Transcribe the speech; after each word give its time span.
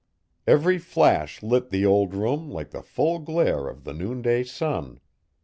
Every 0.47 0.79
flash 0.79 1.43
lit 1.43 1.69
the 1.69 1.85
old 1.85 2.15
room 2.15 2.49
like 2.49 2.71
the 2.71 2.81
full 2.81 3.19
glare 3.19 3.67
of 3.67 3.83
the 3.83 3.93
noonday 3.93 4.43
sun. 4.43 4.99